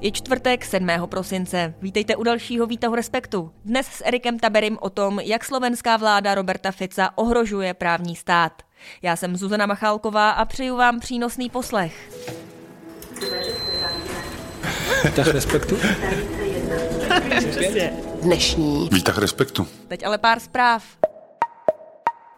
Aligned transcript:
Je 0.00 0.10
čtvrtek 0.10 0.64
7. 0.64 0.88
prosince. 1.06 1.74
Vítejte 1.82 2.16
u 2.16 2.22
dalšího 2.22 2.66
výtahu 2.66 2.94
Respektu. 2.94 3.52
Dnes 3.64 3.86
s 3.86 4.02
Erikem 4.04 4.38
Taberim 4.38 4.78
o 4.80 4.90
tom, 4.90 5.20
jak 5.20 5.44
slovenská 5.44 5.96
vláda 5.96 6.34
Roberta 6.34 6.70
Fica 6.70 7.10
ohrožuje 7.14 7.74
právní 7.74 8.16
stát. 8.16 8.62
Já 9.02 9.16
jsem 9.16 9.36
Zuzana 9.36 9.66
Machálková 9.66 10.30
a 10.30 10.44
přeju 10.44 10.76
vám 10.76 11.00
přínosný 11.00 11.50
poslech. 11.50 12.10
Výtah 15.04 15.26
Respektu? 15.26 15.76
Dnešní. 18.22 18.88
Výtah 18.92 19.18
Respektu. 19.18 19.66
Teď 19.88 20.06
ale 20.06 20.18
pár 20.18 20.40
zpráv. 20.40 20.84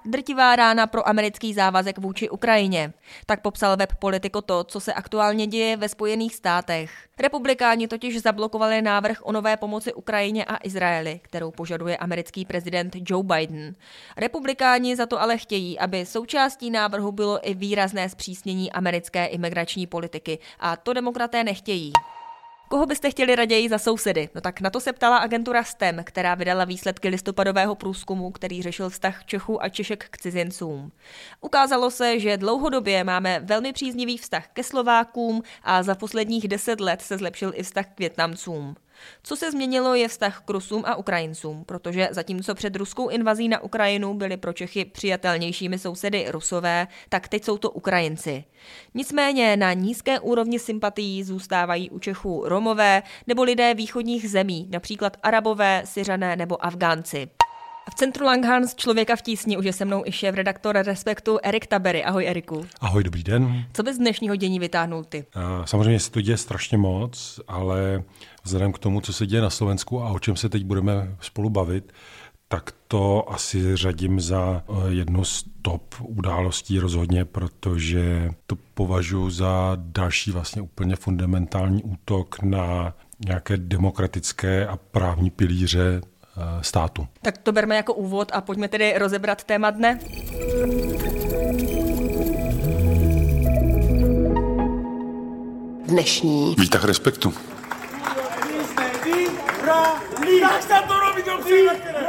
Drtivá 0.05 0.57
rána 0.57 0.87
pro 0.87 1.09
americký 1.09 1.55
závazek 1.55 1.99
vůči 1.99 2.31
Ukrajině. 2.31 2.93
Tak 3.27 3.41
popsal 3.41 3.77
web 3.77 3.95
Politico 3.99 4.43
to, 4.43 4.65
co 4.65 4.81
se 4.81 4.93
aktuálně 4.93 5.47
děje 5.47 5.77
ve 5.77 5.89
Spojených 5.89 6.35
státech. 6.35 6.91
Republikáni 7.19 7.89
totiž 7.89 8.23
zablokovali 8.23 8.83
návrh 8.83 9.19
o 9.23 9.33
nové 9.33 9.57
pomoci 9.57 9.93
Ukrajině 9.95 10.45
a 10.45 10.57
Izraeli, 10.63 11.21
kterou 11.23 11.51
požaduje 11.51 11.97
americký 11.97 12.45
prezident 12.45 12.97
Joe 13.09 13.25
Biden. 13.25 13.75
Republikáni 14.17 14.97
za 14.97 15.07
to 15.07 15.21
ale 15.21 15.39
chtějí, 15.39 15.79
aby 15.79 16.07
součástí 16.07 16.71
návrhu 16.71 17.13
bylo 17.13 17.49
i 17.49 17.55
výrazné 17.55 18.09
zpřísnění 18.09 18.73
americké 18.73 19.27
imigrační 19.27 19.87
politiky 19.87 20.39
a 20.61 20.77
to 20.77 20.93
demokraté 20.93 21.45
nechtějí. 21.45 21.93
Koho 22.73 22.87
byste 22.87 23.11
chtěli 23.11 23.37
raději 23.37 23.69
za 23.69 23.79
sousedy? 23.79 24.29
No 24.35 24.41
tak 24.41 24.61
na 24.61 24.71
to 24.71 24.81
se 24.81 24.93
ptala 24.93 25.17
agentura 25.17 25.65
STEM, 25.65 26.05
která 26.05 26.35
vydala 26.35 26.65
výsledky 26.65 27.09
listopadového 27.09 27.75
průzkumu, 27.75 28.31
který 28.31 28.63
řešil 28.63 28.91
vztah 28.91 29.25
Čechů 29.25 29.63
a 29.63 29.69
Češek 29.69 30.07
k 30.11 30.19
cizincům. 30.19 30.93
Ukázalo 31.41 31.91
se, 31.91 32.21
že 32.21 32.37
dlouhodobě 32.37 33.05
máme 33.05 33.41
velmi 33.41 33.73
příznivý 33.73 34.19
vztah 34.19 34.49
ke 34.53 34.65
Slovákům 34.65 35.43
a 35.63 35.83
za 35.83 35.95
posledních 35.95 36.49
deset 36.49 36.81
let 36.81 37.03
se 37.03 37.19
zlepšil 37.19 37.53
i 37.55 37.63
vztah 37.63 37.87
k 37.87 37.99
Větnamcům. 37.99 38.77
Co 39.23 39.37
se 39.37 39.51
změnilo 39.51 39.95
je 39.95 40.09
vztah 40.09 40.43
k 40.45 40.51
Rusům 40.51 40.83
a 40.87 40.97
Ukrajincům, 40.97 41.65
protože 41.65 42.09
zatímco 42.11 42.55
před 42.55 42.77
ruskou 42.77 43.09
invazí 43.09 43.49
na 43.49 43.63
Ukrajinu 43.63 44.15
byli 44.15 44.37
pro 44.37 44.53
Čechy 44.53 44.85
přijatelnějšími 44.85 45.79
sousedy 45.79 46.27
Rusové, 46.29 46.87
tak 47.09 47.29
teď 47.29 47.45
jsou 47.45 47.59
to 47.59 47.71
Ukrajinci. 47.71 48.45
Nicméně 48.95 49.57
na 49.57 49.73
nízké 49.73 50.21
úrovni 50.21 50.59
sympatií 50.59 51.25
zůstávají 51.25 51.91
u 51.91 51.99
Čechů 51.99 52.43
Romové 52.47 53.03
nebo 53.27 53.43
lidé 53.43 53.75
východních 53.75 54.31
zemí, 54.31 54.69
například 54.71 55.17
Arabové, 55.23 55.83
Syřané 55.85 56.37
nebo 56.37 56.65
Afgánci. 56.65 57.29
V 57.91 57.95
centru 57.95 58.25
Langhans 58.25 58.75
Člověka 58.75 59.17
v 59.17 59.23
tísni 59.23 59.57
už 59.57 59.65
je 59.65 59.73
se 59.73 59.85
mnou 59.85 60.03
i 60.07 60.13
šéf 60.13 60.35
redaktor 60.35 60.77
Respektu 60.77 61.39
Erik 61.43 61.67
Tabery. 61.67 62.05
Ahoj 62.05 62.27
Eriku. 62.27 62.67
Ahoj, 62.81 63.05
dobrý 63.05 63.23
den. 63.23 63.65
Co 63.73 63.83
bys 63.83 63.97
z 63.97 63.99
dnešního 63.99 64.37
dění 64.37 64.59
vytáhnul 64.59 65.05
ty? 65.05 65.25
Samozřejmě 65.65 66.01
se 66.01 66.11
to 66.11 66.21
děje 66.21 66.37
strašně 66.37 66.79
moc, 66.79 67.41
ale 67.49 68.03
vzhledem 68.45 68.73
k 68.73 68.79
tomu, 68.79 69.01
co 69.01 69.13
se 69.13 69.27
děje 69.27 69.43
na 69.43 69.51
Slovensku 69.51 70.03
a 70.03 70.09
o 70.09 70.19
čem 70.19 70.37
se 70.37 70.49
teď 70.49 70.65
budeme 70.65 71.17
spolu 71.21 71.51
bavit, 71.51 71.93
tak 72.49 72.71
to 72.89 73.33
asi 73.33 73.77
řadím 73.77 74.21
za 74.21 74.63
eh, 74.69 74.73
jednu 74.89 75.25
z 75.25 75.45
top 75.63 75.95
událostí 76.01 76.79
rozhodně, 76.79 77.25
protože 77.25 78.31
to 78.47 78.57
považuji 78.75 79.31
za 79.31 79.73
další 79.77 80.31
vlastně 80.31 80.63
úplně 80.63 80.97
fundamentální 80.97 81.83
útok 81.83 82.43
na 82.43 82.95
nějaké 83.27 83.57
demokratické 83.57 84.67
a 84.67 84.77
právní 84.77 85.31
pilíře 85.31 86.01
státu. 86.61 87.07
Tak 87.23 87.39
to 87.39 87.53
berme 87.53 87.77
jako 87.77 87.95
úvod 87.95 88.33
a 88.35 88.41
pojďme 88.41 88.69
tedy 88.69 88.95
rozebrat 88.99 89.45
téma 89.45 89.71
dne. 89.71 89.99
Dnešní. 95.87 96.55
Výtah 96.59 96.85
Respektu. 96.85 97.33
Tak 100.41 100.63
sa 100.63 100.83
to 100.83 100.95
robí 101.01 101.23
dobře, 101.23 101.45
psej 101.45 101.67
matere! 101.67 102.01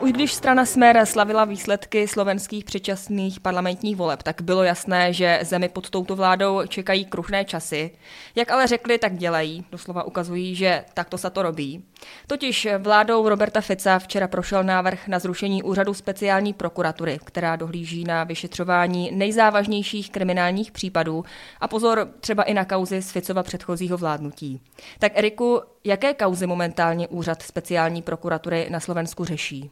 Už 0.00 0.12
když 0.12 0.34
strana 0.34 0.66
Smer 0.66 1.06
slavila 1.06 1.44
výsledky 1.44 2.08
slovenských 2.08 2.64
předčasných 2.64 3.40
parlamentních 3.40 3.96
voleb, 3.96 4.22
tak 4.22 4.42
bylo 4.42 4.62
jasné, 4.62 5.12
že 5.12 5.38
zemi 5.42 5.68
pod 5.68 5.90
touto 5.90 6.16
vládou 6.16 6.62
čekají 6.68 7.04
kruchné 7.04 7.44
časy. 7.44 7.90
Jak 8.34 8.50
ale 8.50 8.66
řekli, 8.66 8.98
tak 8.98 9.16
dělají. 9.16 9.64
Doslova 9.72 10.02
ukazují, 10.02 10.54
že 10.54 10.84
takto 10.94 11.18
se 11.18 11.30
to 11.30 11.42
robí. 11.42 11.84
Totiž 12.26 12.68
vládou 12.78 13.28
Roberta 13.28 13.60
Fica 13.60 13.98
včera 13.98 14.28
prošel 14.28 14.64
návrh 14.64 15.08
na 15.08 15.18
zrušení 15.18 15.62
úřadu 15.62 15.94
speciální 15.94 16.52
prokuratury, 16.52 17.18
která 17.24 17.56
dohlíží 17.56 18.04
na 18.04 18.24
vyšetřování 18.24 19.10
nejzávažnějších 19.14 20.10
kriminálních 20.10 20.72
případů 20.72 21.24
a 21.60 21.68
pozor 21.68 22.08
třeba 22.20 22.42
i 22.42 22.54
na 22.54 22.64
kauzy 22.64 23.02
z 23.02 23.10
Ficova 23.10 23.42
předchozího 23.42 23.96
vládnutí. 23.96 24.60
Tak 24.98 25.12
Eriku, 25.14 25.60
jaké 25.84 26.14
kauzy 26.14 26.46
momentálně 26.46 27.08
úřad 27.08 27.42
speciální 27.42 28.02
prokuratury 28.02 28.66
na 28.70 28.80
Slovensku 28.80 29.24
řeší? 29.24 29.70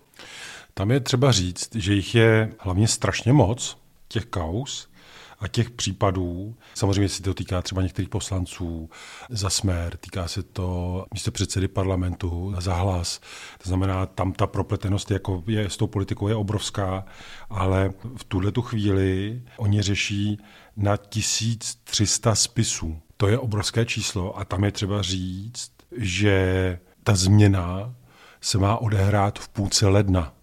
Tam 0.75 0.91
je 0.91 1.01
třeba 1.01 1.33
říct, 1.33 1.75
že 1.75 1.95
jich 1.95 2.15
je 2.15 2.53
hlavně 2.59 2.89
strašně 2.89 3.33
moc, 3.33 3.79
těch 4.09 4.25
kaus, 4.25 4.89
a 5.43 5.49
těch 5.49 5.71
případů, 5.71 6.55
samozřejmě 6.75 7.09
se 7.09 7.23
to 7.23 7.35
týká 7.35 7.63
třeba 7.63 7.83
některých 7.83 8.09
poslanců 8.09 8.91
za 9.31 9.51
smer, 9.51 9.97
týká 9.97 10.29
se 10.29 10.43
to 10.43 11.05
místo 11.15 11.31
předsedy 11.31 11.69
parlamentu 11.69 12.55
za 12.59 12.75
hlas. 12.75 13.21
To 13.63 13.69
znamená, 13.69 14.07
tam 14.07 14.33
ta 14.33 14.47
propletenost 14.47 15.11
jako 15.11 15.43
je, 15.47 15.71
s 15.71 15.77
tou 15.77 15.87
politikou 15.87 16.29
je 16.29 16.35
obrovská, 16.35 17.05
ale 17.51 17.93
v 18.17 18.25
tuhle 18.25 18.53
tu 18.53 18.63
chvíli 18.63 19.43
oni 19.57 19.83
řeší 19.83 20.39
na 20.77 20.97
1300 20.97 22.35
spisů. 22.35 23.01
To 23.17 23.29
je 23.29 23.39
obrovské 23.39 23.87
číslo 23.87 24.39
a 24.39 24.45
tam 24.45 24.65
je 24.65 24.73
třeba 24.73 25.03
říct, 25.03 25.73
že 25.97 26.79
ta 27.05 27.15
změna 27.15 27.95
se 28.41 28.59
má 28.59 28.77
odehrát 28.77 29.39
v 29.39 29.49
půlce 29.49 29.89
ledna. 29.89 30.35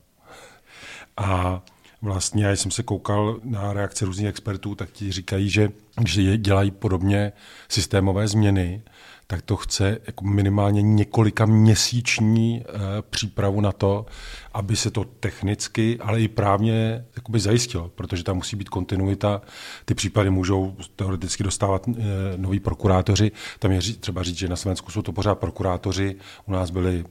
A 1.17 1.61
vlastně, 2.01 2.45
já 2.45 2.51
jsem 2.51 2.71
se 2.71 2.83
koukal 2.83 3.39
na 3.43 3.73
reakce 3.73 4.05
různých 4.05 4.27
expertů, 4.27 4.75
tak 4.75 4.91
ti 4.91 5.11
říkají, 5.11 5.49
že 5.49 5.69
když 5.95 6.37
dělají 6.37 6.71
podobně 6.71 7.31
systémové 7.69 8.27
změny, 8.27 8.81
tak 9.31 9.41
to 9.41 9.55
chce 9.55 9.97
jako 10.07 10.25
minimálně 10.25 10.81
několika 10.81 11.45
měsíční 11.45 12.61
e, 12.61 12.63
přípravu 13.01 13.61
na 13.61 13.71
to, 13.71 14.05
aby 14.53 14.75
se 14.75 14.91
to 14.91 15.03
technicky, 15.03 15.99
ale 15.99 16.21
i 16.21 16.27
právně 16.27 17.05
jakoby 17.15 17.39
zajistilo, 17.39 17.89
protože 17.95 18.23
tam 18.23 18.35
musí 18.35 18.55
být 18.55 18.69
kontinuita. 18.69 19.41
Ty 19.85 19.93
případy 19.93 20.29
můžou 20.29 20.75
teoreticky 20.95 21.43
dostávat 21.43 21.87
e, 21.87 21.93
noví 22.37 22.59
prokurátoři. 22.59 23.31
Tam 23.59 23.71
je 23.71 23.81
třeba 23.81 24.23
říct, 24.23 24.37
že 24.37 24.47
na 24.47 24.55
Slovensku 24.55 24.91
jsou 24.91 25.01
to 25.01 25.11
pořád 25.11 25.35
prokurátoři, 25.35 26.15
u 26.45 26.51
nás 26.51 26.69
byli 26.69 26.99
e, 26.99 27.05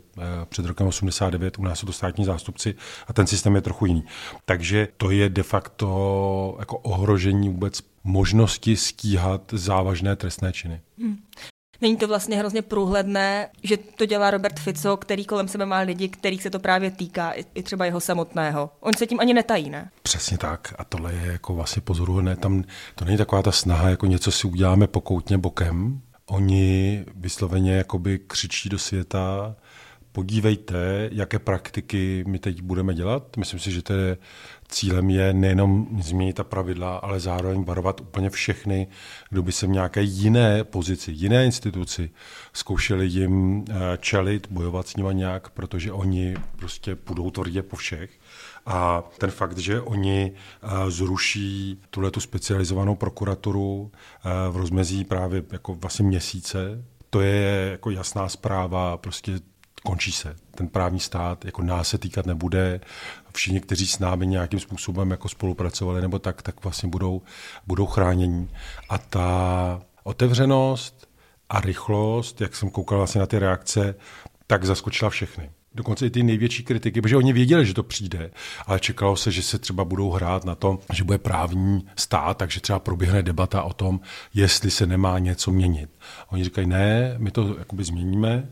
před 0.44 0.66
rokem 0.66 0.86
89, 0.86 1.58
u 1.58 1.62
nás 1.62 1.78
jsou 1.78 1.86
to 1.86 1.92
státní 1.92 2.24
zástupci 2.24 2.74
a 3.06 3.12
ten 3.12 3.26
systém 3.26 3.54
je 3.54 3.60
trochu 3.60 3.86
jiný. 3.86 4.04
Takže 4.44 4.88
to 4.96 5.10
je 5.10 5.28
de 5.28 5.42
facto 5.42 6.56
jako 6.58 6.78
ohrožení 6.78 7.48
vůbec 7.48 7.80
možnosti 8.04 8.76
stíhat 8.76 9.42
závažné 9.52 10.16
trestné 10.16 10.52
činy. 10.52 10.80
Hmm. 10.98 11.16
Není 11.80 11.96
to 11.96 12.08
vlastně 12.08 12.36
hrozně 12.36 12.62
průhledné, 12.62 13.48
že 13.62 13.76
to 13.76 14.06
dělá 14.06 14.30
Robert 14.30 14.60
Fico, 14.60 14.96
který 14.96 15.24
kolem 15.24 15.48
sebe 15.48 15.66
má 15.66 15.78
lidi, 15.78 16.08
kterých 16.08 16.42
se 16.42 16.50
to 16.50 16.58
právě 16.58 16.90
týká, 16.90 17.32
i 17.54 17.62
třeba 17.62 17.84
jeho 17.84 18.00
samotného. 18.00 18.70
On 18.80 18.94
se 18.94 19.06
tím 19.06 19.20
ani 19.20 19.34
netají, 19.34 19.70
ne? 19.70 19.90
Přesně 20.02 20.38
tak. 20.38 20.74
A 20.78 20.84
tohle 20.84 21.14
je 21.14 21.32
jako 21.32 21.54
vlastně 21.54 21.82
pozoruhodné. 21.82 22.36
Tam 22.36 22.64
to 22.94 23.04
není 23.04 23.16
taková 23.16 23.42
ta 23.42 23.52
snaha, 23.52 23.88
jako 23.88 24.06
něco 24.06 24.30
si 24.30 24.46
uděláme 24.46 24.86
pokoutně 24.86 25.38
bokem. 25.38 26.00
Oni 26.26 27.04
vysloveně 27.14 27.72
jakoby 27.72 28.18
křičí 28.18 28.68
do 28.68 28.78
světa, 28.78 29.56
podívejte, 30.12 31.08
jaké 31.12 31.38
praktiky 31.38 32.24
my 32.26 32.38
teď 32.38 32.62
budeme 32.62 32.94
dělat. 32.94 33.36
Myslím 33.36 33.60
si, 33.60 33.72
že 33.72 33.82
to 33.82 33.92
je 33.92 34.16
cílem 34.68 35.10
je 35.10 35.32
nejenom 35.32 35.88
změnit 36.02 36.32
ta 36.32 36.44
pravidla, 36.44 36.96
ale 36.96 37.20
zároveň 37.20 37.64
varovat 37.64 38.00
úplně 38.00 38.30
všechny, 38.30 38.86
kdo 39.30 39.42
by 39.42 39.52
se 39.52 39.66
v 39.66 39.70
nějaké 39.70 40.02
jiné 40.02 40.64
pozici, 40.64 41.12
jiné 41.12 41.44
instituci 41.44 42.10
zkoušeli 42.52 43.06
jim 43.06 43.64
eh, 43.70 43.74
čelit, 44.00 44.46
bojovat 44.50 44.88
s 44.88 44.96
nimi 44.96 45.08
nějak, 45.12 45.50
protože 45.50 45.92
oni 45.92 46.34
prostě 46.56 46.96
půjdou 46.96 47.30
tvrdě 47.30 47.62
po 47.62 47.76
všech. 47.76 48.10
A 48.66 49.02
ten 49.18 49.30
fakt, 49.30 49.58
že 49.58 49.80
oni 49.80 50.32
eh, 50.62 50.90
zruší 50.90 51.80
tuhle 51.90 52.10
tu 52.10 52.20
specializovanou 52.20 52.94
prokuraturu 52.94 53.92
eh, 53.92 54.50
v 54.50 54.56
rozmezí 54.56 55.04
právě 55.04 55.42
jako 55.52 55.74
vlastně 55.74 56.04
měsíce, 56.04 56.84
to 57.10 57.20
je 57.20 57.68
jako 57.70 57.90
jasná 57.90 58.28
zpráva 58.28 58.96
prostě 58.96 59.40
končí 59.84 60.12
se. 60.12 60.36
Ten 60.50 60.68
právní 60.68 61.00
stát 61.00 61.44
jako 61.44 61.62
nás 61.62 61.88
se 61.88 61.98
týkat 61.98 62.26
nebude. 62.26 62.80
Všichni, 63.34 63.60
kteří 63.60 63.86
s 63.86 63.98
námi 63.98 64.26
nějakým 64.26 64.60
způsobem 64.60 65.10
jako 65.10 65.28
spolupracovali 65.28 66.00
nebo 66.00 66.18
tak, 66.18 66.42
tak 66.42 66.64
vlastně 66.64 66.88
budou, 66.88 67.22
budou 67.66 67.86
chráněni. 67.86 68.48
A 68.88 68.98
ta 68.98 69.80
otevřenost 70.04 71.08
a 71.48 71.60
rychlost, 71.60 72.40
jak 72.40 72.56
jsem 72.56 72.70
koukal 72.70 72.98
vlastně 72.98 73.18
na 73.18 73.26
ty 73.26 73.38
reakce, 73.38 73.94
tak 74.46 74.64
zaskočila 74.64 75.10
všechny. 75.10 75.50
dokonce 75.74 76.06
i 76.06 76.10
ty 76.10 76.22
největší 76.22 76.62
kritiky, 76.64 77.00
protože 77.00 77.16
oni 77.16 77.32
věděli, 77.32 77.66
že 77.66 77.74
to 77.74 77.82
přijde, 77.82 78.30
ale 78.66 78.80
čekalo 78.80 79.16
se, 79.16 79.30
že 79.32 79.42
se 79.42 79.58
třeba 79.58 79.84
budou 79.84 80.10
hrát 80.10 80.44
na 80.44 80.54
to, 80.54 80.78
že 80.92 81.04
bude 81.04 81.18
právní 81.18 81.86
stát, 81.96 82.36
takže 82.36 82.60
třeba 82.60 82.78
proběhne 82.78 83.22
debata 83.22 83.62
o 83.62 83.72
tom, 83.72 84.00
jestli 84.34 84.70
se 84.70 84.86
nemá 84.86 85.18
něco 85.18 85.50
měnit. 85.50 85.90
Oni 86.28 86.44
říkají, 86.44 86.66
ne, 86.66 87.14
my 87.18 87.30
to 87.30 87.56
jakoby 87.58 87.84
změníme 87.84 88.48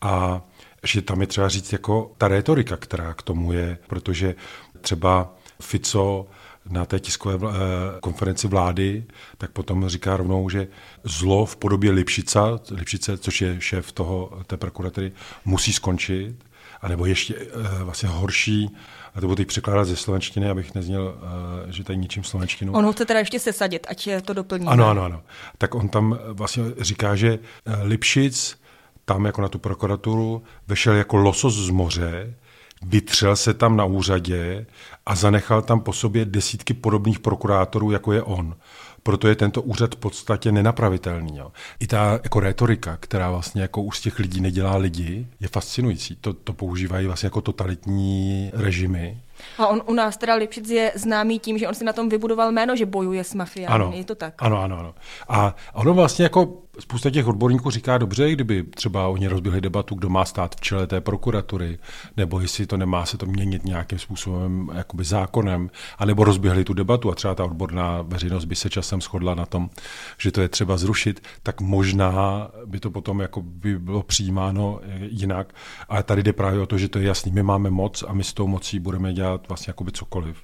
a 0.00 0.42
že 0.84 1.02
tam 1.02 1.20
je 1.20 1.26
třeba 1.26 1.48
říct 1.48 1.72
jako 1.72 2.12
ta 2.18 2.28
retorika, 2.28 2.76
která 2.76 3.14
k 3.14 3.22
tomu 3.22 3.52
je, 3.52 3.78
protože 3.86 4.34
třeba 4.80 5.34
Fico 5.62 6.26
na 6.70 6.84
té 6.84 7.00
tiskové 7.00 7.34
eh, 7.34 8.00
konferenci 8.00 8.48
vlády, 8.48 9.04
tak 9.38 9.50
potom 9.50 9.88
říká 9.88 10.16
rovnou, 10.16 10.48
že 10.48 10.68
zlo 11.04 11.46
v 11.46 11.56
podobě 11.56 11.90
Lipšica, 11.90 12.60
Lipšice, 12.70 13.18
což 13.18 13.40
je 13.40 13.56
šéf 13.60 13.92
toho, 13.92 14.40
té 14.46 14.56
prokuratury, 14.56 15.12
musí 15.44 15.72
skončit, 15.72 16.34
anebo 16.80 17.06
ještě 17.06 17.34
uh, 17.34 17.82
vlastně 17.82 18.08
horší, 18.08 18.70
a 19.14 19.20
to 19.20 19.26
budu 19.26 19.36
teď 19.36 19.48
překládat 19.48 19.84
ze 19.84 19.96
slovenštiny, 19.96 20.50
abych 20.50 20.74
nezněl, 20.74 21.02
uh, 21.02 21.70
že 21.70 21.84
tady 21.84 21.96
ničím 21.96 22.24
slovenštinu. 22.24 22.72
On 22.72 22.84
ho 22.84 22.92
chce 22.92 23.04
teda 23.04 23.18
ještě 23.18 23.38
sesadit, 23.38 23.86
ať 23.90 24.08
to 24.24 24.34
doplní. 24.34 24.66
Ano, 24.66 24.88
ano, 24.88 25.02
ano. 25.02 25.22
Tak 25.58 25.74
on 25.74 25.88
tam 25.88 26.18
vlastně 26.28 26.64
říká, 26.78 27.16
že 27.16 27.38
Lipšic 27.82 28.56
tam 29.04 29.24
jako 29.24 29.42
na 29.42 29.48
tu 29.48 29.58
prokuraturu 29.58 30.42
vešel 30.68 30.94
jako 30.94 31.16
losos 31.16 31.54
z 31.54 31.70
moře, 31.70 32.34
vytřel 32.82 33.36
se 33.36 33.54
tam 33.54 33.76
na 33.76 33.84
úřadě 33.84 34.66
a 35.06 35.14
zanechal 35.14 35.62
tam 35.62 35.80
po 35.80 35.92
sobě 35.92 36.24
desítky 36.24 36.74
podobných 36.74 37.18
prokurátorů, 37.18 37.90
jako 37.90 38.12
je 38.12 38.22
on. 38.22 38.56
Proto 39.02 39.28
je 39.28 39.34
tento 39.34 39.62
úřad 39.62 39.94
v 39.94 39.98
podstatě 39.98 40.52
nenapravitelný. 40.52 41.36
Jo. 41.36 41.52
I 41.80 41.86
ta 41.86 42.20
jako 42.22 42.40
retorika, 42.40 42.96
která 43.00 43.30
vlastně 43.30 43.62
jako 43.62 43.82
už 43.82 43.98
z 43.98 44.00
těch 44.00 44.18
lidí 44.18 44.40
nedělá 44.40 44.76
lidi, 44.76 45.26
je 45.40 45.48
fascinující. 45.48 46.16
To, 46.20 46.32
to 46.32 46.52
používají 46.52 47.06
vlastně 47.06 47.26
jako 47.26 47.40
totalitní 47.40 48.50
režimy. 48.54 49.18
A 49.58 49.66
on 49.66 49.82
u 49.86 49.94
nás 49.94 50.16
teda 50.16 50.34
Lipšic 50.34 50.70
je 50.70 50.92
známý 50.94 51.38
tím, 51.38 51.58
že 51.58 51.68
on 51.68 51.74
si 51.74 51.84
na 51.84 51.92
tom 51.92 52.08
vybudoval 52.08 52.52
jméno, 52.52 52.76
že 52.76 52.86
bojuje 52.86 53.24
s 53.24 53.34
mafiány. 53.34 53.74
Ano, 53.74 53.92
je 53.94 54.04
to 54.04 54.14
tak? 54.14 54.34
Ano, 54.38 54.62
ano, 54.62 54.78
ano. 54.78 54.94
A 55.28 55.56
ono 55.72 55.94
vlastně 55.94 56.22
jako 56.22 56.62
spousta 56.78 57.10
těch 57.10 57.26
odborníků 57.26 57.70
říká 57.70 57.98
dobře, 57.98 58.32
kdyby 58.32 58.62
třeba 58.62 59.08
oni 59.08 59.26
rozběhli 59.26 59.60
debatu, 59.60 59.94
kdo 59.94 60.08
má 60.08 60.24
stát 60.24 60.54
v 60.56 60.60
čele 60.60 60.86
té 60.86 61.00
prokuratury, 61.00 61.78
nebo 62.16 62.40
jestli 62.40 62.66
to 62.66 62.76
nemá 62.76 63.06
se 63.06 63.18
to 63.18 63.26
měnit 63.26 63.64
nějakým 63.64 63.98
způsobem 63.98 64.70
jakoby 64.74 65.04
zákonem, 65.04 65.70
anebo 65.98 66.24
rozběhli 66.24 66.64
tu 66.64 66.74
debatu 66.74 67.10
a 67.10 67.14
třeba 67.14 67.34
ta 67.34 67.44
odborná 67.44 68.02
veřejnost 68.02 68.44
by 68.44 68.56
se 68.56 68.70
časem 68.70 69.00
shodla 69.00 69.34
na 69.34 69.46
tom, 69.46 69.70
že 70.18 70.32
to 70.32 70.40
je 70.40 70.48
třeba 70.48 70.76
zrušit, 70.76 71.22
tak 71.42 71.60
možná 71.60 72.50
by 72.66 72.80
to 72.80 72.90
potom 72.90 73.20
jako 73.20 73.42
by 73.42 73.78
bylo 73.78 74.02
přijímáno 74.02 74.80
jinak. 74.98 75.54
Ale 75.88 76.02
tady 76.02 76.22
jde 76.22 76.32
právě 76.32 76.60
o 76.60 76.66
to, 76.66 76.78
že 76.78 76.88
to 76.88 76.98
je 76.98 77.06
jasný, 77.06 77.32
my 77.32 77.42
máme 77.42 77.70
moc 77.70 78.04
a 78.08 78.12
my 78.12 78.24
s 78.24 78.32
tou 78.32 78.46
mocí 78.46 78.78
budeme 78.78 79.12
dělat 79.12 79.48
vlastně 79.48 79.70
jakoby 79.70 79.92
cokoliv. 79.92 80.36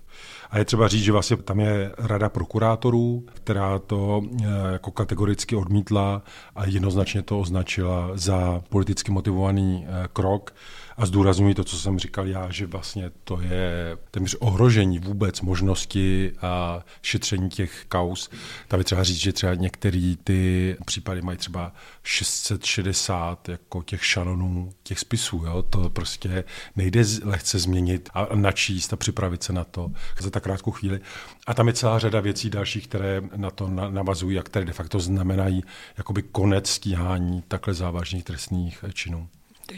A 0.51 0.59
je 0.59 0.65
třeba 0.65 0.89
říct, 0.89 1.03
že 1.03 1.13
vlastně 1.13 1.37
tam 1.37 1.61
je 1.61 1.93
rada 1.99 2.29
prokurátorů, 2.29 3.27
která 3.35 3.79
to 3.79 4.23
eh, 4.43 4.47
jako 4.73 4.91
kategoricky 4.91 5.57
odmítla 5.57 6.23
a 6.57 6.67
jednoznačně 6.67 7.23
to 7.23 7.41
označila 7.41 8.11
za 8.15 8.63
politicky 8.69 9.13
motivovaný 9.13 9.87
eh, 9.87 10.09
krok 10.13 10.55
a 11.01 11.07
zdůrazňuji 11.07 11.55
to, 11.55 11.65
co 11.65 11.79
jsem 11.79 11.99
říkal 11.99 12.27
já, 12.27 12.51
že 12.51 12.67
vlastně 12.67 13.11
to 13.25 13.41
je 13.41 13.97
téměř 14.11 14.37
ohrožení 14.41 14.99
vůbec 14.99 15.41
možnosti 15.41 16.33
a 16.41 16.85
šetření 17.03 17.49
těch 17.49 17.85
kaus. 17.89 18.31
Je 18.77 18.85
třeba 18.85 19.05
říct, 19.05 19.19
že 19.19 19.33
třeba 19.33 19.55
některé 19.55 20.15
ty 20.25 20.77
případy 20.87 21.23
mají 21.23 21.39
třeba 21.39 21.73
660 22.03 23.49
jako 23.49 23.83
těch 23.83 24.05
šanonů, 24.05 24.73
těch 24.83 24.99
spisů. 24.99 25.43
Jo? 25.47 25.63
To 25.63 25.91
prostě 25.91 26.45
nejde 26.77 27.05
lehce 27.25 27.59
změnit 27.59 28.11
a 28.15 28.29
načíst 28.35 28.93
a 28.93 28.97
připravit 28.97 29.43
se 29.43 29.53
na 29.53 29.65
to 29.65 29.91
za 30.21 30.31
tak 30.31 30.43
krátkou 30.43 30.71
chvíli. 30.71 31.01
A 31.47 31.55
tam 31.55 31.67
je 31.67 31.73
celá 31.73 31.99
řada 31.99 32.21
věcí 32.21 32.51
dalších, 32.51 32.89
které 32.89 33.23
na 33.37 33.51
to 33.51 33.69
navazují 33.69 34.39
a 34.39 34.43
které 34.43 34.65
de 34.65 34.73
facto 34.73 35.01
znamenají 35.01 35.65
jakoby 35.99 36.23
konec 36.23 36.71
stíhání 36.71 37.43
takhle 37.49 37.75
závažných 37.75 38.25
trestných 38.25 38.85
činů. 38.93 39.29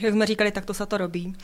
Jak 0.01 0.13
jsme 0.13 0.27
říkali, 0.27 0.51
tak 0.51 0.67
to 0.67 0.75
se 0.75 0.87
to 0.87 0.99
robí. 0.99 1.35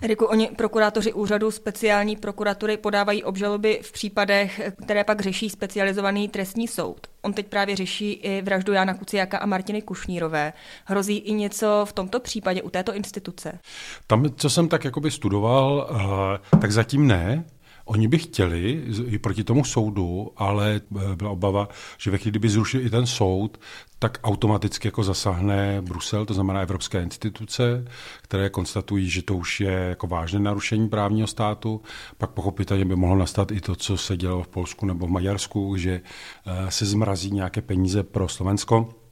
Eriku, 0.00 0.24
oni 0.24 0.50
prokurátoři 0.56 1.12
úřadu 1.12 1.50
speciální 1.50 2.16
prokuratury 2.16 2.76
podávají 2.76 3.24
obžaloby 3.24 3.80
v 3.82 3.92
případech, 3.92 4.72
které 4.84 5.04
pak 5.04 5.20
řeší 5.20 5.50
specializovaný 5.50 6.28
trestní 6.28 6.68
soud. 6.68 7.06
On 7.22 7.32
teď 7.32 7.46
právě 7.46 7.76
řeší 7.76 8.12
i 8.12 8.42
vraždu 8.42 8.72
Jana 8.72 8.94
Kuciaka 8.94 9.38
a 9.38 9.46
Martiny 9.46 9.82
Kušnírové. 9.82 10.52
Hrozí 10.84 11.18
i 11.18 11.32
něco 11.32 11.84
v 11.88 11.92
tomto 11.92 12.20
případě 12.20 12.62
u 12.62 12.70
této 12.70 12.94
instituce? 12.94 13.58
Tam, 14.06 14.30
co 14.36 14.50
jsem 14.50 14.68
tak 14.68 14.84
jakoby 14.84 15.10
studoval, 15.10 15.88
eh, 15.90 16.56
tak 16.58 16.72
zatím 16.72 17.06
ne. 17.06 17.44
Oni 17.84 18.08
by 18.08 18.18
chtěli 18.18 18.82
i 19.06 19.18
proti 19.18 19.44
tomu 19.44 19.64
soudu, 19.64 20.32
ale 20.36 20.80
eh, 20.96 21.16
byla 21.16 21.30
obava, 21.30 21.68
že 21.98 22.10
ve 22.10 22.18
chvíli, 22.18 22.30
kdyby 22.30 22.48
zrušil 22.48 22.86
i 22.86 22.90
ten 22.90 23.06
soud, 23.06 23.60
tak 23.98 24.18
automaticky 24.24 24.88
jako 24.88 25.04
zasáhne 25.04 25.82
Brusel, 25.82 26.26
to 26.26 26.34
znamená 26.34 26.60
evropské 26.60 27.02
instituce, 27.02 27.84
které 28.22 28.50
konstatují, 28.50 29.10
že 29.10 29.22
to 29.22 29.36
už 29.36 29.60
je 29.60 29.72
jako 29.72 30.06
vážné 30.06 30.40
narušení 30.40 30.88
právního 30.88 31.26
státu. 31.26 31.82
Pak 32.18 32.30
pochopitelně 32.30 32.84
by 32.84 32.96
mohlo 32.96 33.16
nastat 33.16 33.52
i 33.52 33.60
to, 33.60 33.76
co 33.76 33.96
se 33.96 34.16
dělo 34.16 34.42
v 34.42 34.48
Polsku 34.48 34.86
nebo 34.86 35.06
v 35.06 35.10
Maďarsku, 35.10 35.76
že 35.76 36.00
eh, 36.46 36.70
se 36.70 36.86
zmrazí 36.86 37.30
nějaké 37.30 37.62
peníze 37.62 38.02
pro 38.02 38.28
Slovensko 38.28 39.03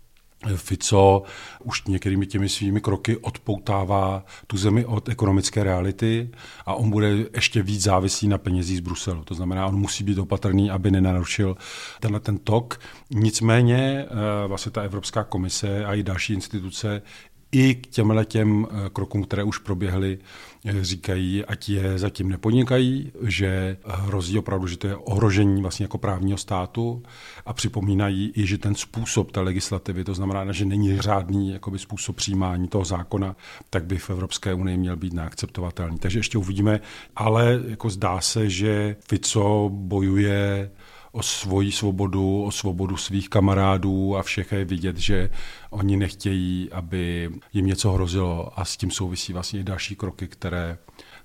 Fico 0.57 1.23
už 1.65 1.85
některými 1.85 2.27
těmi 2.27 2.49
svými 2.49 2.81
kroky 2.81 3.17
odpoutává 3.17 4.25
tu 4.47 4.57
zemi 4.57 4.85
od 4.85 5.09
ekonomické 5.09 5.65
reality 5.65 6.31
a 6.67 6.75
on 6.75 6.91
bude 6.91 7.09
ještě 7.35 7.63
víc 7.63 7.83
závislý 7.83 8.29
na 8.29 8.39
penězích 8.39 8.77
z 8.77 8.81
Bruselu. 8.81 9.25
To 9.25 9.35
znamená, 9.35 9.67
on 9.67 9.77
musí 9.77 10.05
být 10.05 10.19
opatrný, 10.19 10.71
aby 10.71 10.91
nenarušil 10.91 11.57
tenhle 12.01 12.21
ten 12.21 12.39
tok. 12.39 12.81
Nicméně 13.11 14.05
eh, 14.05 14.49
vlastně 14.49 14.73
ta 14.73 14.83
Evropská 14.83 15.25
komise 15.25 15.85
a 15.85 15.95
i 15.95 16.03
další 16.03 16.33
instituce 16.33 17.03
i 17.53 17.75
k 17.75 17.87
těmhle 17.87 18.25
těm 18.25 18.67
eh, 18.71 18.91
krokům, 18.93 19.25
které 19.25 19.45
už 19.45 19.59
proběhly, 19.59 20.19
eh, 20.65 20.85
říkají, 20.85 21.45
ať 21.45 21.69
je 21.69 21.99
zatím 21.99 22.29
nepodnikají, 22.29 23.13
že 23.23 23.77
hrozí 23.85 24.39
opravdu, 24.39 24.67
že 24.67 24.77
to 24.77 24.87
je 24.87 24.97
ohrožení 24.97 25.63
vlastně 25.63 25.85
jako 25.85 25.99
právního 25.99 26.39
státu 26.39 27.03
a 27.47 27.53
připomínají 27.53 28.33
i, 28.35 28.47
že 28.47 28.59
ten 28.59 28.75
způsob 28.75 29.33
té 29.33 29.41
legislativy, 29.41 30.05
to 30.05 30.15
znamená, 30.15 30.53
že 30.53 30.65
není 30.65 31.01
řádný 31.01 31.53
jakoby, 31.53 31.79
způsob 31.79 32.17
přijímání 32.17 32.69
toho 32.69 32.85
zákona, 32.85 33.37
tak 33.71 33.85
by 33.85 33.99
v 33.99 34.11
Evropské 34.11 34.55
unii 34.55 34.77
měl 34.77 34.97
být 34.97 35.13
neakceptovatelný. 35.13 35.99
Takže 35.99 36.19
ještě 36.19 36.39
uvidíme, 36.39 36.81
ale 37.17 37.61
jako 37.69 37.91
zdá 37.91 38.21
se, 38.21 38.51
že 38.51 38.97
Fico 39.09 39.71
bojuje 39.73 40.71
o 41.13 41.23
svoji 41.23 41.73
svobodu, 41.73 42.43
o 42.43 42.51
svobodu 42.51 42.97
svých 42.97 43.29
kamarádů 43.29 44.17
a 44.17 44.23
všech 44.23 44.53
je 44.53 44.65
vidět, 44.65 44.97
že 44.97 45.31
oni 45.71 45.97
nechtějí, 45.97 46.69
aby 46.73 47.31
jim 47.53 47.67
něco 47.67 47.93
hrozilo 47.93 48.61
a 48.61 48.65
s 48.65 48.77
tím 48.77 48.91
souvisí 48.91 49.33
vlastně 49.33 49.61
i 49.61 49.65
další 49.65 49.97
kroky, 49.97 50.29
které 50.29 50.79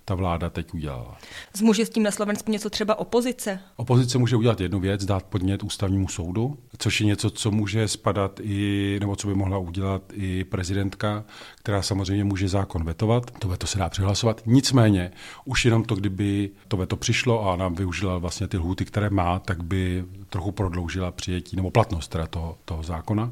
ta 0.06 0.16
vláda 0.16 0.50
teď 0.50 0.74
udělala. 0.74 1.18
Zmůže 1.54 1.86
s 1.86 1.90
tím 1.90 2.04
na 2.04 2.12
Slovensku 2.12 2.52
něco 2.52 2.70
třeba 2.70 3.00
opozice? 3.00 3.60
Opozice 3.76 4.18
může 4.18 4.36
udělat 4.36 4.62
jednu 4.62 4.80
věc, 4.80 5.06
dát 5.06 5.24
podnět 5.24 5.64
ústavnímu 5.64 6.08
soudu, 6.08 6.58
což 6.80 7.02
je 7.02 7.08
něco, 7.08 7.30
co 7.30 7.52
může 7.52 7.88
spadat 7.88 8.40
i, 8.44 8.98
nebo 9.00 9.16
co 9.16 9.28
by 9.28 9.34
mohla 9.34 9.58
udělat 9.58 10.02
i 10.14 10.44
prezidentka, 10.44 11.24
která 11.60 11.82
samozřejmě 11.82 12.24
může 12.24 12.48
zákon 12.48 12.84
vetovat. 12.84 13.32
To 13.40 13.48
veto 13.48 13.68
se 13.68 13.80
dá 13.80 13.90
přihlasovat. 13.90 14.42
Nicméně, 14.46 15.12
už 15.46 15.66
jenom 15.66 15.84
to, 15.84 15.96
kdyby 15.96 16.50
to 16.68 16.78
veto 16.78 16.96
přišlo 16.96 17.50
a 17.50 17.56
nám 17.56 17.76
využila 17.76 18.18
vlastně 18.18 18.48
ty 18.48 18.58
lhuty, 18.58 18.86
které 18.86 19.10
má, 19.10 19.40
tak 19.40 19.64
by 19.64 20.06
trochu 20.30 20.52
prodloužila 20.52 21.12
přijetí 21.12 21.56
nebo 21.56 21.72
platnost 21.72 22.08
teda 22.08 22.28
toho, 22.28 22.58
toho 22.66 22.84
zákona. 22.84 23.32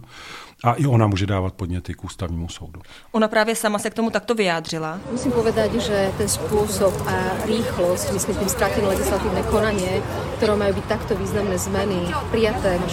A 0.64 0.74
i 0.74 0.86
ona 0.86 1.08
může 1.08 1.26
dávat 1.26 1.54
podněty 1.54 1.94
k 1.94 2.04
ústavnímu 2.04 2.50
soudu. 2.50 2.82
Ona 3.12 3.28
právě 3.28 3.56
sama 3.56 3.80
se 3.80 3.90
k 3.90 3.94
tomu 3.94 4.10
takto 4.10 4.36
vyjádřila. 4.36 5.00
Musím 5.12 5.32
povedať, 5.32 5.74
že 5.74 6.12
ten 6.18 6.28
spôsob 6.28 6.96
a 7.06 7.46
rýchlosť, 7.46 8.14
myslím 8.14 8.36
tým 8.36 8.50
skrátené 8.50 8.88
legislatívne 8.88 9.44
konanie, 9.52 10.02
ktoré 10.40 10.56
majú 10.56 10.74
byť 10.80 10.86
takto 10.88 11.14
významné 11.20 11.60
zmeny 11.60 12.08
prijaté, 12.32 12.80
ma 12.80 12.88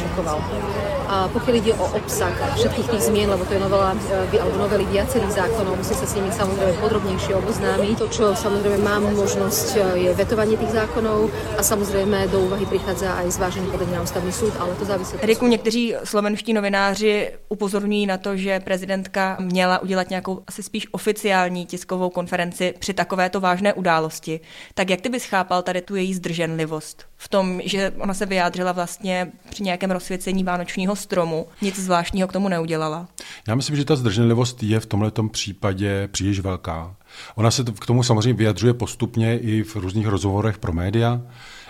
Thank 0.50 0.96
you. 0.96 1.01
A 1.12 1.28
ide 1.52 1.76
o 1.76 1.84
obsah 1.92 2.32
všetkých 2.56 2.88
tých 2.88 3.02
zmien, 3.12 3.28
lebo 3.28 3.44
to 3.44 3.52
je 3.52 3.60
novela, 3.60 3.92
e, 4.32 4.40
alebo 4.40 4.56
novely 4.56 4.88
viacerých 4.88 5.44
zákonov, 5.44 5.76
musím 5.76 5.96
sa 6.00 6.06
s 6.08 6.16
nimi 6.16 6.32
samozrejme 6.32 6.72
podrobnejšie 6.80 7.36
oboznámiť. 7.36 7.94
To, 8.00 8.08
čo 8.08 8.24
samozrejme 8.32 8.80
mám 8.80 9.04
možnosť, 9.12 9.68
e, 9.76 10.08
je 10.08 10.10
vetovanie 10.16 10.56
tých 10.56 10.72
zákonov 10.72 11.28
a 11.60 11.60
samozrejme 11.60 12.32
do 12.32 12.48
úvahy 12.48 12.64
prichádza 12.64 13.12
aj 13.20 13.28
zvážení 13.28 13.68
podania 13.68 14.00
na 14.00 14.08
ústavný 14.08 14.32
súd, 14.32 14.56
ale 14.56 14.72
to 14.80 14.88
závisí. 14.88 15.20
Riku, 15.20 15.46
někteří 15.46 15.94
slovenští 16.04 16.52
novináři 16.52 17.36
upozorňují 17.48 18.06
na 18.06 18.16
to, 18.16 18.36
že 18.36 18.60
prezidentka 18.60 19.36
měla 19.40 19.84
udělat 19.84 20.10
nějakou 20.10 20.40
asi 20.48 20.62
spíš 20.62 20.88
oficiální 20.96 21.66
tiskovou 21.66 22.10
konferenci 22.10 22.74
při 22.78 22.94
takovéto 22.94 23.40
vážné 23.40 23.74
události. 23.74 24.40
Tak 24.74 24.90
jak 24.90 25.00
ty 25.00 25.08
bys 25.08 25.24
chápal 25.24 25.62
tady 25.62 25.80
tu 25.80 25.96
její 25.96 26.14
zdrženlivost? 26.14 27.12
v 27.22 27.28
tom, 27.28 27.60
že 27.64 27.92
ona 27.98 28.14
se 28.14 28.26
vyjádřila 28.26 28.72
vlastně 28.72 29.32
při 29.50 29.62
nějakém 29.62 29.90
rozsvěcení 29.90 30.44
vánočního 30.44 30.96
stromu. 31.02 31.46
Nic 31.62 31.78
zvláštního 31.78 32.28
k 32.28 32.32
tomu 32.32 32.48
neudělala. 32.48 33.08
Já 33.48 33.54
myslím, 33.54 33.76
že 33.76 33.84
ta 33.84 33.96
zdrženlivost 33.96 34.62
je 34.62 34.80
v 34.80 34.86
tomhle 34.86 35.12
případě 35.30 36.08
příliš 36.12 36.40
velká. 36.40 36.96
Ona 37.34 37.50
se 37.50 37.64
k 37.80 37.86
tomu 37.86 38.02
samozřejmě 38.02 38.32
vyjadřuje 38.32 38.74
postupně 38.74 39.38
i 39.38 39.62
v 39.62 39.76
různých 39.76 40.06
rozhovorech 40.06 40.58
pro 40.58 40.72
média, 40.72 41.20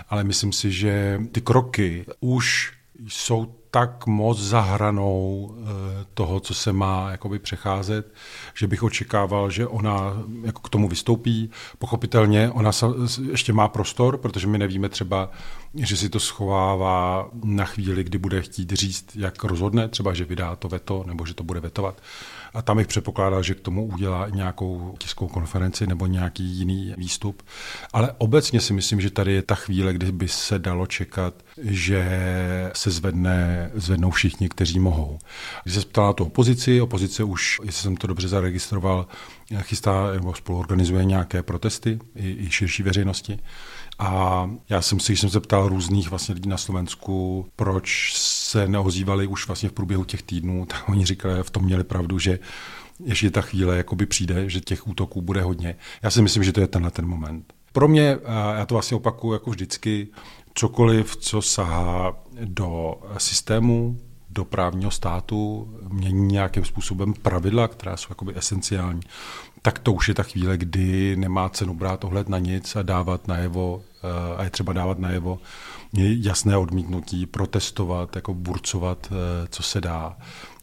ale 0.08 0.24
myslím 0.24 0.52
si, 0.52 0.72
že 0.72 1.20
ty 1.32 1.40
kroky 1.40 2.04
už 2.20 2.72
jsou 3.08 3.54
tak 3.70 4.06
moc 4.06 4.38
za 4.38 4.60
hranou 4.60 5.50
eh, 5.54 5.64
toho, 6.14 6.40
co 6.40 6.54
se 6.54 6.72
má 6.72 7.10
jakoby 7.10 7.38
přecházet, 7.38 8.14
že 8.54 8.66
bych 8.66 8.82
očekával, 8.82 9.50
že 9.50 9.66
ona 9.66 10.16
jako 10.44 10.60
k 10.60 10.68
tomu 10.68 10.88
vystoupí. 10.88 11.50
Pochopitelně 11.78 12.50
ona 12.50 12.70
ještě 13.30 13.52
má 13.52 13.68
prostor, 13.68 14.16
protože 14.16 14.46
my 14.46 14.58
nevíme 14.58 14.88
třeba, 14.88 15.30
že 15.74 15.96
si 15.96 16.08
to 16.08 16.20
schovává 16.20 17.28
na 17.44 17.64
chvíli, 17.64 18.04
kdy 18.04 18.18
bude 18.18 18.42
chtít 18.42 18.72
říct, 18.72 19.16
jak 19.16 19.44
rozhodne, 19.44 19.88
třeba, 19.88 20.14
že 20.14 20.24
vydá 20.24 20.56
to 20.56 20.68
veto, 20.68 21.04
nebo 21.06 21.26
že 21.26 21.34
to 21.34 21.44
bude 21.44 21.60
vetovat. 21.60 22.02
A 22.54 22.62
tam 22.62 22.76
bych 22.76 22.86
předpokládal, 22.86 23.42
že 23.42 23.54
k 23.54 23.60
tomu 23.60 23.86
udělá 23.86 24.28
nějakou 24.28 24.94
tiskovou 24.98 25.28
konferenci 25.28 25.86
nebo 25.86 26.06
nějaký 26.06 26.44
jiný 26.44 26.94
výstup. 26.96 27.42
Ale 27.92 28.14
obecně 28.18 28.60
si 28.60 28.72
myslím, 28.72 29.00
že 29.00 29.10
tady 29.10 29.32
je 29.32 29.42
ta 29.42 29.54
chvíle, 29.54 29.92
kdy 29.92 30.12
by 30.12 30.28
se 30.28 30.58
dalo 30.58 30.86
čekat, 30.86 31.34
že 31.62 32.04
se 32.74 32.90
zvedne, 32.90 33.70
zvednou 33.74 34.10
všichni, 34.10 34.48
kteří 34.48 34.78
mohou. 34.78 35.18
Když 35.62 35.74
se 35.74 35.80
ptala 35.80 36.12
tu 36.12 36.24
opozici, 36.24 36.80
opozice 36.80 37.24
už, 37.24 37.60
jestli 37.64 37.82
jsem 37.82 37.96
to 37.96 38.06
dobře 38.06 38.28
zaregistroval, 38.28 39.06
chystá 39.60 40.12
nebo 40.12 40.34
spoluorganizuje 40.34 41.04
nějaké 41.04 41.42
protesty 41.42 41.98
i, 42.16 42.46
i 42.46 42.50
širší 42.50 42.82
veřejnosti. 42.82 43.38
A 44.02 44.50
já 44.68 44.82
jsem 44.82 45.00
si, 45.00 45.12
když 45.12 45.20
jsem 45.20 45.30
se 45.30 45.40
ptal 45.40 45.68
různých 45.68 46.10
vlastně 46.10 46.34
lidí 46.34 46.48
na 46.48 46.56
Slovensku, 46.56 47.46
proč 47.56 48.12
se 48.16 48.68
neozývali 48.68 49.26
už 49.26 49.46
vlastně 49.46 49.68
v 49.68 49.72
průběhu 49.72 50.04
těch 50.04 50.22
týdnů, 50.22 50.66
tak 50.68 50.88
oni 50.88 51.06
říkali, 51.06 51.42
v 51.42 51.50
tom 51.50 51.64
měli 51.64 51.84
pravdu, 51.84 52.18
že 52.18 52.38
ještě 53.04 53.30
ta 53.30 53.40
chvíle 53.40 53.76
jakoby 53.76 54.06
přijde, 54.06 54.50
že 54.50 54.60
těch 54.60 54.88
útoků 54.88 55.22
bude 55.22 55.42
hodně. 55.42 55.76
Já 56.02 56.10
si 56.10 56.22
myslím, 56.22 56.44
že 56.44 56.52
to 56.52 56.60
je 56.60 56.66
tenhle 56.66 56.90
ten 56.90 57.06
moment. 57.06 57.52
Pro 57.72 57.88
mě, 57.88 58.18
já 58.56 58.66
to 58.66 58.74
vlastně 58.74 58.96
opakuju 58.96 59.32
jako 59.32 59.50
vždycky, 59.50 60.08
cokoliv, 60.54 61.16
co 61.16 61.42
sahá 61.42 62.16
do 62.44 62.94
systému, 63.18 63.98
do 64.32 64.44
právního 64.44 64.90
státu, 64.90 65.68
mění 65.88 66.26
nějakým 66.26 66.64
způsobem 66.64 67.14
pravidla, 67.14 67.68
která 67.68 67.96
jsou 67.96 68.06
jakoby 68.10 68.32
esenciální, 68.36 69.00
tak 69.62 69.78
to 69.78 69.92
už 69.92 70.08
je 70.08 70.14
ta 70.14 70.22
chvíle, 70.22 70.56
kdy 70.56 71.16
nemá 71.16 71.48
cenu 71.48 71.74
brát 71.74 72.04
ohled 72.04 72.28
na 72.28 72.38
nic 72.38 72.76
a 72.76 72.82
dávat 72.82 73.28
najevo, 73.28 73.82
eh, 74.02 74.36
a 74.36 74.44
je 74.44 74.50
třeba 74.50 74.72
dávat 74.72 74.98
najevo 74.98 75.38
jasné 75.98 76.56
odmítnutí, 76.56 77.26
protestovat, 77.26 78.16
jako 78.16 78.34
burcovat, 78.34 79.12
eh, 79.12 79.48
co 79.48 79.62
se 79.62 79.80
dá. 79.80 80.16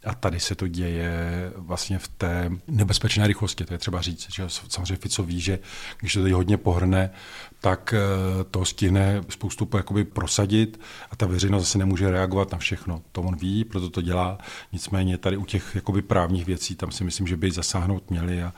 A 0.05 0.15
tady 0.15 0.39
se 0.39 0.55
to 0.55 0.67
děje 0.67 1.51
vlastně 1.55 1.99
v 1.99 2.07
té 2.07 2.51
nebezpečné 2.67 3.27
rychlosti, 3.27 3.65
to 3.65 3.73
je 3.73 3.77
třeba 3.77 4.01
říct, 4.01 4.27
že 4.33 4.43
samozřejmě 4.47 4.95
Fico 4.95 5.23
ví, 5.23 5.41
že 5.41 5.59
když 5.99 6.13
to 6.13 6.19
tady 6.19 6.31
hodně 6.31 6.57
pohrne, 6.57 7.09
tak 7.61 7.93
eh, 7.93 8.43
to 8.51 8.65
stihne 8.65 9.23
spoustu 9.29 9.69
jakoby 9.77 10.03
prosadit 10.03 10.79
a 11.11 11.15
ta 11.15 11.25
veřejnost 11.25 11.63
zase 11.63 11.77
nemůže 11.77 12.11
reagovat 12.11 12.51
na 12.51 12.57
všechno. 12.57 13.01
To 13.11 13.21
on 13.21 13.35
ví, 13.35 13.63
proto 13.63 13.89
to 13.89 14.01
dělá. 14.01 14.37
Nicméně 14.71 15.17
tady 15.17 15.37
u 15.37 15.45
těch 15.45 15.75
jakoby 15.75 16.01
právních 16.01 16.45
věcí, 16.45 16.75
tam 16.75 16.91
si 16.91 17.03
myslím, 17.03 17.27
že 17.27 17.37
by 17.37 17.51
zasáhnout 17.51 18.09
měli 18.11 18.43
a 18.43 18.53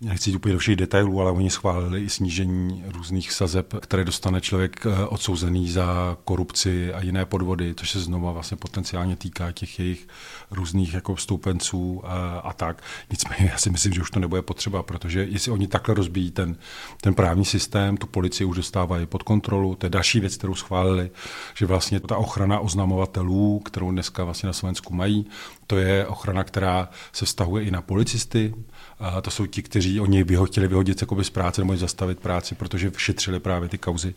nechci 0.00 0.30
jít 0.30 0.36
úplně 0.36 0.52
do 0.52 0.58
všech 0.58 0.76
detailů, 0.76 1.20
ale 1.20 1.30
oni 1.30 1.50
schválili 1.50 2.04
i 2.04 2.10
snížení 2.10 2.84
různých 2.86 3.32
sazeb, 3.32 3.74
které 3.80 4.04
dostane 4.04 4.40
člověk 4.40 4.86
eh, 4.86 5.06
odsouzený 5.06 5.70
za 5.70 6.16
korupci 6.24 6.94
a 6.94 7.02
jiné 7.02 7.26
podvody, 7.26 7.74
což 7.76 7.90
se 7.90 8.00
znova 8.00 8.32
vlastně 8.32 8.56
potenciálně 8.56 9.16
týká 9.16 9.52
těch 9.52 9.78
jejich 9.78 10.08
různých 10.50 10.73
jako 10.94 11.16
stoupenců 11.16 12.00
a, 12.04 12.38
a 12.38 12.52
tak. 12.52 12.82
Nicméně 13.10 13.50
já 13.52 13.58
si 13.58 13.70
myslím, 13.70 13.92
že 13.92 14.00
už 14.00 14.10
to 14.10 14.20
nebude 14.20 14.42
potřeba, 14.42 14.82
protože 14.82 15.26
jestli 15.30 15.52
oni 15.52 15.68
takhle 15.68 15.94
rozbíjí 15.94 16.30
ten, 16.30 16.56
ten 17.00 17.14
právní 17.14 17.44
systém, 17.44 17.96
tu 17.96 18.06
policii 18.06 18.44
už 18.44 18.56
dostávají 18.56 19.06
pod 19.06 19.22
kontrolu, 19.22 19.74
to 19.74 19.86
je 19.86 19.90
další 19.90 20.20
věc, 20.20 20.36
kterou 20.36 20.54
schválili, 20.54 21.10
že 21.54 21.66
vlastně 21.66 22.00
ta 22.00 22.16
ochrana 22.16 22.58
oznamovatelů, 22.58 23.58
kterou 23.58 23.90
dneska 23.90 24.24
vlastně 24.24 24.46
na 24.46 24.52
Slovensku 24.52 24.94
mají, 24.94 25.26
to 25.66 25.76
je 25.76 26.06
ochrana, 26.06 26.44
která 26.44 26.88
se 27.12 27.24
vztahuje 27.24 27.64
i 27.64 27.70
na 27.70 27.82
policisty, 27.82 28.54
a 28.98 29.20
to 29.20 29.30
jsou 29.30 29.46
ti, 29.46 29.62
kteří 29.62 30.00
oni 30.00 30.24
by 30.24 30.38
chtěli 30.46 30.68
vyhodit 30.68 31.04
z 31.22 31.30
práce 31.30 31.60
nebo 31.60 31.76
zastavit 31.76 32.20
práci, 32.20 32.54
protože 32.54 32.92
šetřili 32.96 33.40
právě 33.40 33.68
ty 33.68 33.78
kauzy 33.78 34.14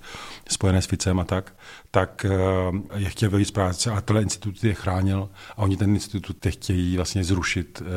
spojené 0.49 0.81
s 0.81 0.85
Ficem 0.85 1.19
a 1.19 1.23
tak, 1.23 1.53
tak 1.91 2.25
uh, 2.69 2.79
je 2.95 3.09
chtěl 3.09 3.29
vyhodit 3.29 3.47
z 3.47 3.51
práce 3.51 3.91
a 3.91 4.01
tenhle 4.01 4.23
institut 4.23 4.63
je 4.63 4.73
chránil 4.73 5.29
a 5.57 5.57
oni 5.57 5.77
ten 5.77 5.89
institut 5.89 6.37
chtějí 6.51 6.95
vlastně 6.95 7.23
zrušit 7.23 7.81
uh, 7.81 7.87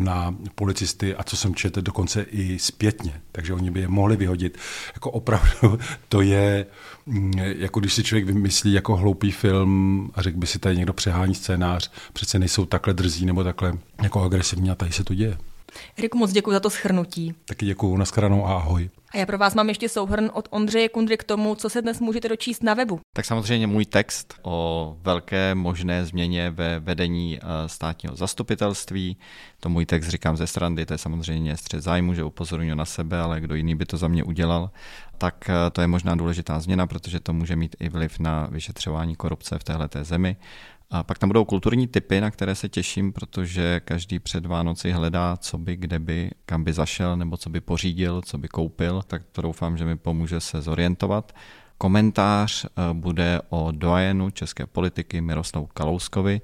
na 0.00 0.34
policisty 0.54 1.14
a 1.14 1.22
co 1.22 1.36
jsem 1.36 1.54
četl 1.54 1.82
dokonce 1.82 2.22
i 2.22 2.58
zpětně, 2.58 3.20
takže 3.32 3.54
oni 3.54 3.70
by 3.70 3.80
je 3.80 3.88
mohli 3.88 4.16
vyhodit. 4.16 4.58
Jako 4.94 5.10
opravdu 5.10 5.78
to 6.08 6.20
je, 6.20 6.66
mm, 7.06 7.32
jako 7.38 7.80
když 7.80 7.94
si 7.94 8.04
člověk 8.04 8.26
vymyslí 8.26 8.72
jako 8.72 8.96
hloupý 8.96 9.30
film 9.30 10.10
a 10.14 10.22
řekl 10.22 10.38
by 10.38 10.46
si 10.46 10.58
tady 10.58 10.76
někdo 10.76 10.92
přehání 10.92 11.34
scénář, 11.34 11.90
přece 12.12 12.38
nejsou 12.38 12.64
takhle 12.64 12.94
drzí 12.94 13.26
nebo 13.26 13.44
takhle 13.44 13.72
jako 14.02 14.22
agresivní 14.22 14.70
a 14.70 14.74
tady 14.74 14.92
se 14.92 15.04
to 15.04 15.14
děje. 15.14 15.38
Eriku, 15.98 16.18
moc 16.18 16.32
děkuji 16.32 16.52
za 16.52 16.60
to 16.60 16.70
schrnutí. 16.70 17.34
Taky 17.44 17.66
děkuji, 17.66 17.96
naschranou 17.96 18.46
a 18.46 18.54
ahoj. 18.54 18.90
A 19.14 19.18
já 19.18 19.26
pro 19.26 19.38
vás 19.38 19.54
mám 19.54 19.68
ještě 19.68 19.88
souhrn 19.88 20.30
od 20.32 20.48
Ondřeje 20.50 20.88
Kundry 20.88 21.16
k 21.16 21.24
tomu, 21.24 21.54
co 21.54 21.70
se 21.70 21.82
dnes 21.82 22.00
můžete 22.00 22.28
dočíst 22.28 22.62
na 22.62 22.74
webu. 22.74 23.00
Tak 23.12 23.24
samozřejmě 23.24 23.66
můj 23.66 23.84
text 23.84 24.34
o 24.42 24.96
velké 25.02 25.54
možné 25.54 26.04
změně 26.04 26.50
ve 26.50 26.80
vedení 26.80 27.38
eh, 27.38 27.68
státního 27.68 28.16
zastupitelství. 28.16 29.16
To 29.60 29.68
můj 29.68 29.86
text 29.86 30.08
říkám 30.08 30.36
ze 30.36 30.46
strandy, 30.46 30.86
to 30.86 30.94
je 30.94 30.98
samozřejmě 30.98 31.56
střed 31.56 31.82
zájmu, 31.82 32.14
že 32.14 32.24
upozorňuji 32.24 32.74
na 32.74 32.84
sebe, 32.84 33.18
ale 33.18 33.40
kdo 33.40 33.54
jiný 33.54 33.74
by 33.74 33.86
to 33.86 33.96
za 33.96 34.08
mě 34.08 34.24
udělal. 34.24 34.70
Tak 35.18 35.50
eh, 35.50 35.70
to 35.70 35.80
je 35.80 35.86
možná 35.86 36.14
důležitá 36.14 36.60
změna, 36.60 36.86
protože 36.86 37.20
to 37.20 37.32
může 37.32 37.56
mít 37.56 37.76
i 37.80 37.88
vliv 37.88 38.18
na 38.18 38.48
vyšetřování 38.50 39.16
korupce 39.16 39.58
v 39.58 39.64
této 39.64 40.04
zemi. 40.04 40.36
A 40.90 41.02
pak 41.02 41.18
tam 41.18 41.28
budou 41.28 41.44
kulturní 41.44 41.86
typy, 41.86 42.20
na 42.20 42.30
které 42.30 42.54
se 42.54 42.68
těším, 42.68 43.12
protože 43.12 43.80
každý 43.84 44.18
před 44.18 44.46
Vánoci 44.46 44.92
hledá, 44.92 45.36
co 45.36 45.58
by, 45.58 45.76
kde 45.76 45.98
by, 45.98 46.30
kam 46.46 46.64
by 46.64 46.72
zašel, 46.72 47.16
nebo 47.16 47.36
co 47.36 47.50
by 47.50 47.60
pořídil, 47.60 48.22
co 48.22 48.38
by 48.38 48.48
koupil, 48.48 49.02
tak 49.06 49.22
to 49.32 49.42
doufám, 49.42 49.76
že 49.76 49.84
mi 49.84 49.96
pomůže 49.96 50.40
se 50.40 50.62
zorientovat. 50.62 51.32
Komentář 51.78 52.64
eh, 52.64 52.68
bude 52.92 53.40
o 53.48 53.72
doajenu 53.72 54.30
české 54.30 54.66
politiky 54.66 55.20
Miroslavu 55.20 55.66
Kalouskovi, 55.66 56.40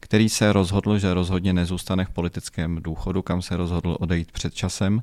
který 0.00 0.28
se 0.28 0.52
rozhodl, 0.52 0.98
že 0.98 1.14
rozhodně 1.14 1.52
nezůstane 1.52 2.04
v 2.04 2.10
politickém 2.10 2.82
důchodu, 2.82 3.22
kam 3.22 3.42
se 3.42 3.56
rozhodl 3.56 3.96
odejít 4.00 4.32
před 4.32 4.54
časem 4.54 5.02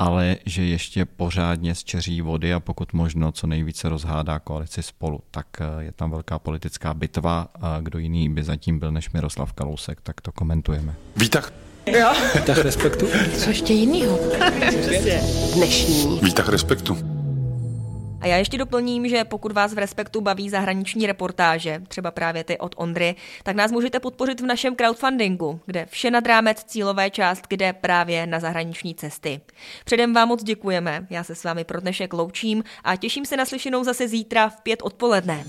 ale 0.00 0.36
že 0.46 0.64
ještě 0.64 1.04
pořádně 1.04 1.74
zčeří 1.74 2.20
vody 2.20 2.54
a 2.54 2.60
pokud 2.60 2.92
možno 2.92 3.32
co 3.32 3.46
nejvíce 3.46 3.88
rozhádá 3.88 4.38
koalici 4.38 4.82
spolu. 4.82 5.20
Tak 5.30 5.46
eh, 5.60 5.84
je 5.84 5.92
tam 5.92 6.10
velká 6.10 6.38
politická 6.38 6.94
bitva 6.94 7.48
a 7.60 7.80
kdo 7.80 7.98
jiný 7.98 8.28
by 8.28 8.44
zatím 8.44 8.78
byl 8.78 8.92
než 8.92 9.10
Miroslav 9.10 9.52
Kalousek, 9.52 10.00
tak 10.00 10.20
to 10.20 10.32
komentujeme. 10.32 10.94
Vítah. 11.16 11.52
Jo. 11.86 12.12
Vítah 12.34 12.58
respektu. 12.58 13.06
Co 13.38 13.50
ještě 13.50 13.72
jiného? 13.72 14.18
Dnešní. 15.54 16.20
Vítah 16.22 16.48
respektu. 16.48 17.19
A 18.20 18.26
já 18.26 18.36
ještě 18.36 18.58
doplním, 18.58 19.08
že 19.08 19.24
pokud 19.24 19.52
vás 19.52 19.74
v 19.74 19.78
Respektu 19.78 20.20
baví 20.20 20.50
zahraniční 20.50 21.06
reportáže, 21.06 21.82
třeba 21.88 22.10
právě 22.10 22.44
ty 22.44 22.58
od 22.58 22.74
Ondry, 22.76 23.14
tak 23.42 23.56
nás 23.56 23.72
můžete 23.72 24.00
podpořit 24.00 24.40
v 24.40 24.46
našem 24.46 24.76
crowdfundingu, 24.76 25.60
kde 25.66 25.86
vše 25.86 26.10
nad 26.10 26.26
rámec 26.26 26.64
cílové 26.64 27.10
část, 27.10 27.42
kde 27.48 27.72
právě 27.72 28.26
na 28.26 28.40
zahraniční 28.40 28.94
cesty. 28.94 29.40
Předem 29.84 30.14
vám 30.14 30.28
moc 30.28 30.42
děkujeme, 30.42 31.06
já 31.10 31.24
se 31.24 31.34
s 31.34 31.44
vámi 31.44 31.64
pro 31.64 31.80
dnešek 31.80 32.12
loučím 32.12 32.64
a 32.84 32.96
těším 32.96 33.26
se 33.26 33.36
na 33.36 33.44
slyšenou 33.44 33.84
zase 33.84 34.08
zítra 34.08 34.48
v 34.48 34.60
pět 34.60 34.82
odpoledne. 34.82 35.44